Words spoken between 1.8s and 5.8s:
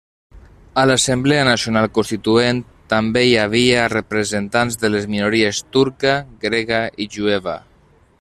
Constituent també hi havia representants de les minories